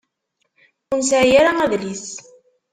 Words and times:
Ur 0.91 0.97
nesɛi 0.99 1.35
ara 1.39 1.51
adlis. 1.65 2.07